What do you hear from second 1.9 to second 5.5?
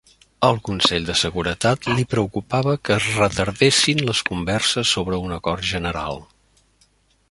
li preocupava que es retardessin les converses sobre un